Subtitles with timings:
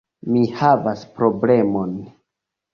[0.35, 1.95] Mi havas problemon!